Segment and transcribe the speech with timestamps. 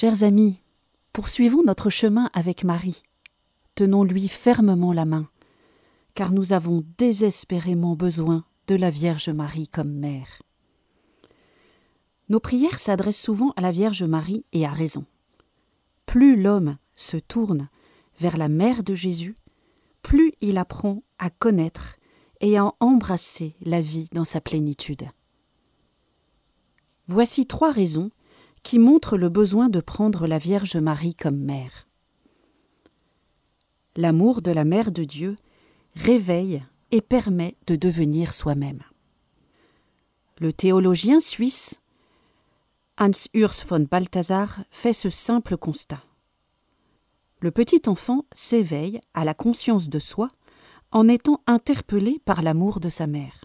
[0.00, 0.62] Chers amis,
[1.12, 3.02] poursuivons notre chemin avec Marie.
[3.74, 5.28] Tenons-lui fermement la main,
[6.14, 10.40] car nous avons désespérément besoin de la Vierge Marie comme mère.
[12.28, 15.04] Nos prières s'adressent souvent à la Vierge Marie et à raison.
[16.06, 17.68] Plus l'homme se tourne
[18.20, 19.34] vers la mère de Jésus,
[20.02, 21.96] plus il apprend à connaître
[22.40, 25.10] et à embrasser la vie dans sa plénitude.
[27.08, 28.12] Voici trois raisons
[28.62, 31.86] qui montrent le besoin de prendre la Vierge Marie comme mère.
[33.96, 35.36] L'amour de la Mère de Dieu
[35.94, 38.82] réveille et permet de devenir soi-même.
[40.38, 41.80] Le théologien suisse
[42.98, 46.02] Hans Urs von Balthasar fait ce simple constat.
[47.40, 50.28] Le petit enfant s'éveille à la conscience de soi
[50.90, 53.44] en étant interpellé par l'amour de sa mère.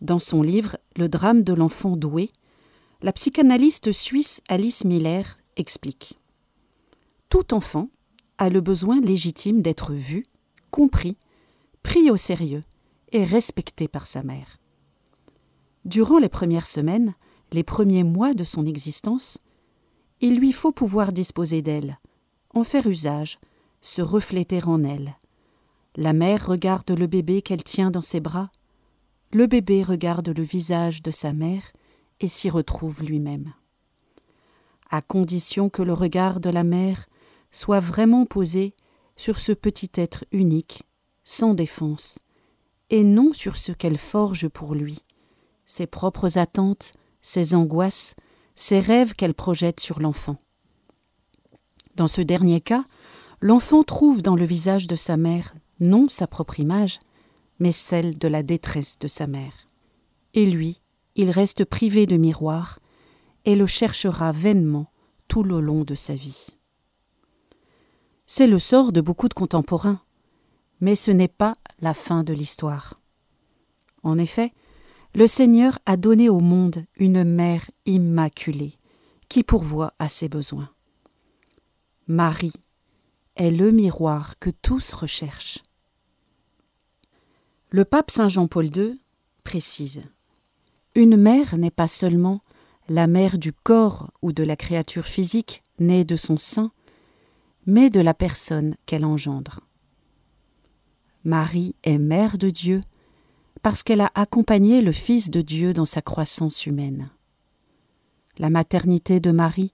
[0.00, 2.30] Dans son livre Le drame de l'enfant doué,
[3.04, 6.18] la psychanalyste suisse Alice Miller explique
[7.28, 7.90] Tout enfant
[8.38, 10.24] a le besoin légitime d'être vu,
[10.70, 11.18] compris,
[11.82, 12.62] pris au sérieux
[13.12, 14.56] et respecté par sa mère.
[15.84, 17.12] Durant les premières semaines,
[17.52, 19.36] les premiers mois de son existence,
[20.22, 21.98] il lui faut pouvoir disposer d'elle,
[22.54, 23.38] en faire usage,
[23.82, 25.14] se refléter en elle.
[25.96, 28.50] La mère regarde le bébé qu'elle tient dans ses bras,
[29.30, 31.73] le bébé regarde le visage de sa mère
[32.20, 33.52] et s'y retrouve lui-même.
[34.90, 37.06] À condition que le regard de la mère
[37.50, 38.74] soit vraiment posé
[39.16, 40.82] sur ce petit être unique,
[41.24, 42.18] sans défense,
[42.90, 45.00] et non sur ce qu'elle forge pour lui,
[45.66, 46.92] ses propres attentes,
[47.22, 48.14] ses angoisses,
[48.54, 50.36] ses rêves qu'elle projette sur l'enfant.
[51.96, 52.84] Dans ce dernier cas,
[53.40, 57.00] l'enfant trouve dans le visage de sa mère non sa propre image,
[57.58, 59.68] mais celle de la détresse de sa mère.
[60.34, 60.80] Et lui,
[61.16, 62.78] il reste privé de miroir
[63.44, 64.90] et le cherchera vainement
[65.28, 66.46] tout le long de sa vie.
[68.26, 70.00] C'est le sort de beaucoup de contemporains,
[70.80, 73.00] mais ce n'est pas la fin de l'histoire.
[74.02, 74.52] En effet,
[75.14, 78.78] le Seigneur a donné au monde une mère immaculée
[79.28, 80.70] qui pourvoit à ses besoins.
[82.06, 82.52] Marie
[83.36, 85.62] est le miroir que tous recherchent.
[87.70, 89.00] Le pape Saint Jean-Paul II
[89.42, 90.02] précise
[90.94, 92.40] Une mère n'est pas seulement
[92.88, 96.70] la mère du corps ou de la créature physique née de son sein,
[97.66, 99.60] mais de la personne qu'elle engendre.
[101.24, 102.80] Marie est mère de Dieu
[103.62, 107.10] parce qu'elle a accompagné le Fils de Dieu dans sa croissance humaine.
[108.38, 109.72] La maternité de Marie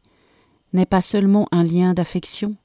[0.72, 2.56] n'est pas seulement un lien d'affection,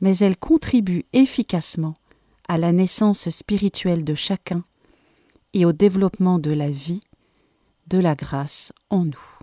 [0.00, 1.94] mais elle contribue efficacement
[2.46, 4.64] à la naissance spirituelle de chacun
[5.54, 7.00] et au développement de la vie,
[7.90, 9.38] de la grâce en nous.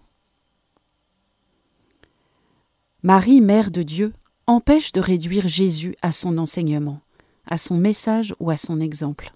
[3.03, 4.13] Marie, Mère de Dieu,
[4.47, 7.01] empêche de réduire Jésus à son enseignement,
[7.45, 9.33] à son message ou à son exemple.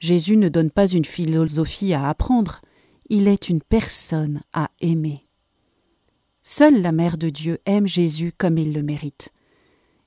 [0.00, 2.60] Jésus ne donne pas une philosophie à apprendre,
[3.08, 5.26] il est une personne à aimer.
[6.42, 9.32] Seule la Mère de Dieu aime Jésus comme il le mérite.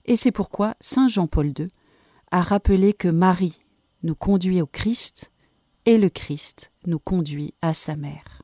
[0.04, 1.70] Et c'est pourquoi Saint Jean-Paul II
[2.32, 3.62] a rappelé que Marie
[4.04, 5.32] nous conduit au Christ
[5.86, 8.44] et le Christ nous conduit à sa mère.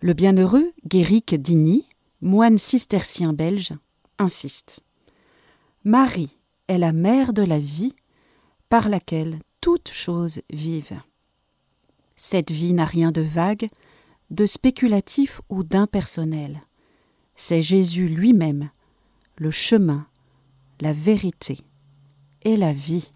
[0.00, 1.88] Le bienheureux Guéric Digny,
[2.20, 3.72] moine cistercien belge,
[4.18, 4.80] insiste.
[5.84, 6.36] Marie
[6.68, 7.94] est la mère de la vie
[8.68, 11.00] par laquelle toutes choses vivent.
[12.16, 13.68] Cette vie n'a rien de vague,
[14.30, 16.62] de spéculatif ou d'impersonnel.
[17.36, 18.70] C'est Jésus lui-même,
[19.36, 20.06] le chemin,
[20.80, 21.60] la vérité
[22.42, 23.12] et la vie.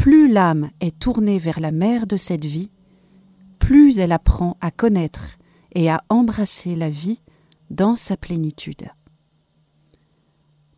[0.00, 2.70] Plus l'âme est tournée vers la mère de cette vie,
[3.58, 5.36] plus elle apprend à connaître
[5.74, 7.20] et à embrasser la vie
[7.68, 8.88] dans sa plénitude.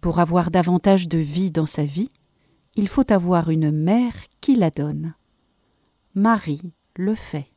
[0.01, 2.09] Pour avoir davantage de vie dans sa vie,
[2.75, 5.15] il faut avoir une mère qui la donne.
[6.17, 7.52] Marie le fait.